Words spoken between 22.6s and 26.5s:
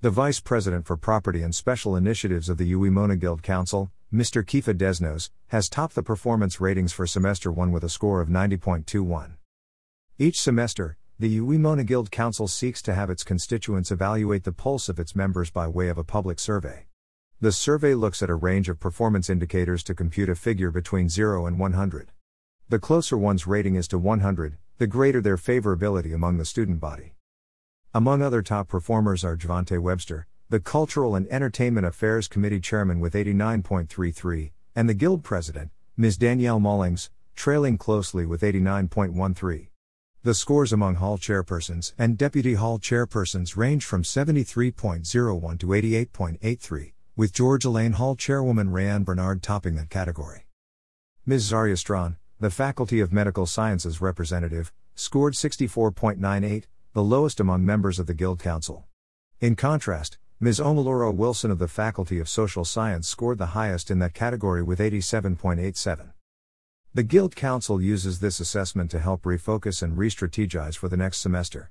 The closer one's rating is to 100, the greater their favorability among the